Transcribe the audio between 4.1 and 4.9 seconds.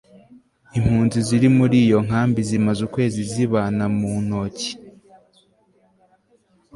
ntoki